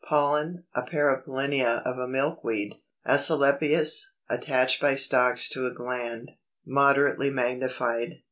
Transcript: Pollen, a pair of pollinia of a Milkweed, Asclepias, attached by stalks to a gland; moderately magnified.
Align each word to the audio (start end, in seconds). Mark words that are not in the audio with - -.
Pollen, 0.03 0.63
a 0.73 0.81
pair 0.81 1.13
of 1.13 1.25
pollinia 1.25 1.83
of 1.85 1.99
a 1.99 2.07
Milkweed, 2.07 2.73
Asclepias, 3.05 4.05
attached 4.27 4.81
by 4.81 4.95
stalks 4.95 5.47
to 5.49 5.67
a 5.67 5.73
gland; 5.75 6.31
moderately 6.65 7.29
magnified. 7.29 8.15